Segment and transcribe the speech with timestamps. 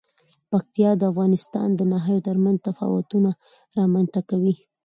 [0.51, 3.29] پکتیا د افغانستان د ناحیو ترمنځ تفاوتونه
[3.79, 4.53] رامنځ ته کوي.